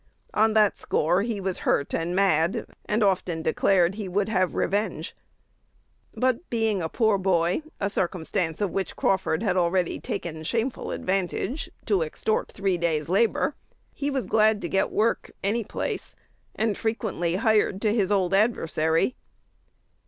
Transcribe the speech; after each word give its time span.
On 0.33 0.53
that 0.53 0.79
score 0.79 1.21
he 1.21 1.39
was 1.39 1.59
"hurt" 1.59 1.93
and 1.93 2.15
"mad," 2.15 2.65
and 2.85 3.03
often 3.03 3.43
declared 3.43 3.93
"he 3.93 4.07
would 4.09 4.29
have 4.29 4.55
revenge." 4.55 5.15
But 6.15 6.49
being 6.49 6.81
a 6.81 6.89
poor 6.89 7.19
boy, 7.19 7.61
a 7.79 7.87
circumstance 7.87 8.61
of 8.61 8.71
which 8.71 8.95
Crawford 8.95 9.43
had 9.43 9.55
already 9.55 9.99
taken 9.99 10.41
shameful 10.43 10.89
advantage 10.89 11.69
to 11.85 12.01
extort 12.01 12.51
three 12.51 12.79
days' 12.79 13.09
labor, 13.09 13.53
he 13.93 14.09
was 14.09 14.25
glad 14.25 14.59
to 14.61 14.67
get 14.69 14.89
work 14.89 15.33
any 15.43 15.63
place, 15.63 16.15
and 16.55 16.75
frequently 16.75 17.35
"hired 17.35 17.79
to 17.83 17.93
his 17.93 18.11
old 18.11 18.33
adversary." 18.33 19.15